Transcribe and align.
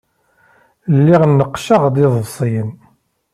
Lliɣ 0.95 1.21
neqqceɣ-d 1.27 1.95
iḍebsiyen. 2.05 2.71